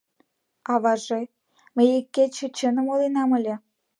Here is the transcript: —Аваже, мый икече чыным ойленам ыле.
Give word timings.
—Аваже, 0.73 1.21
мый 1.75 1.87
икече 1.99 2.47
чыным 2.57 2.87
ойленам 2.93 3.29
ыле. 3.37 3.55